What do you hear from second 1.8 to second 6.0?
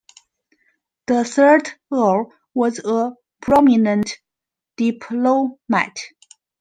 Earl was a prominent diplomat.